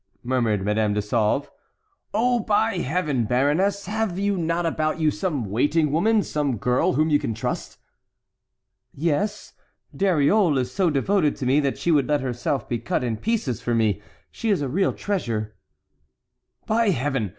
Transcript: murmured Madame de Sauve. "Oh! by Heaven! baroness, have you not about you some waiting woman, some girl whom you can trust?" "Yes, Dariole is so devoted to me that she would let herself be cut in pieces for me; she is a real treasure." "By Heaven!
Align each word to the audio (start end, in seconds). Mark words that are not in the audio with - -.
murmured 0.23 0.65
Madame 0.65 0.95
de 0.95 0.99
Sauve. 0.99 1.47
"Oh! 2.11 2.39
by 2.39 2.79
Heaven! 2.79 3.25
baroness, 3.25 3.85
have 3.85 4.17
you 4.17 4.35
not 4.35 4.65
about 4.65 4.99
you 4.99 5.11
some 5.11 5.51
waiting 5.51 5.91
woman, 5.91 6.23
some 6.23 6.57
girl 6.57 6.93
whom 6.93 7.11
you 7.11 7.19
can 7.19 7.35
trust?" 7.35 7.77
"Yes, 8.95 9.53
Dariole 9.95 10.57
is 10.57 10.73
so 10.73 10.89
devoted 10.89 11.35
to 11.35 11.45
me 11.45 11.59
that 11.59 11.77
she 11.77 11.91
would 11.91 12.07
let 12.07 12.21
herself 12.21 12.67
be 12.67 12.79
cut 12.79 13.03
in 13.03 13.15
pieces 13.17 13.61
for 13.61 13.75
me; 13.75 14.01
she 14.31 14.49
is 14.49 14.63
a 14.63 14.67
real 14.67 14.91
treasure." 14.91 15.53
"By 16.65 16.89
Heaven! 16.89 17.29